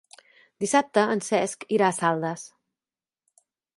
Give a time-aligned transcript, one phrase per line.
[0.63, 2.47] Dissabte en Cesc irà a Saldes.